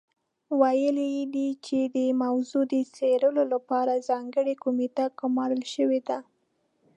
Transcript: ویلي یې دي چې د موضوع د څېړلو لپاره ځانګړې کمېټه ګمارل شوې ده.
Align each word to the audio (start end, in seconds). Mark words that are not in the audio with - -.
ویلي 0.59 1.07
یې 1.17 1.25
دي 1.35 1.49
چې 1.65 1.79
د 1.95 1.97
موضوع 2.21 2.63
د 2.73 2.75
څېړلو 2.95 3.43
لپاره 3.53 4.03
ځانګړې 4.09 4.53
کمېټه 4.63 5.05
ګمارل 5.19 5.63
شوې 5.73 5.99
ده. 6.09 6.19